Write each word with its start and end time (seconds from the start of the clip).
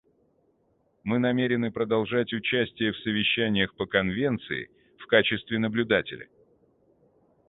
Мы 1.03 1.19
намерены 1.19 1.71
продолжать 1.71 2.33
участие 2.33 2.91
в 2.91 2.97
совещаниях 3.03 3.75
по 3.75 3.85
Конвенции 3.85 4.71
в 4.97 5.05
качестве 5.05 5.59
наблюдателя. 5.59 6.27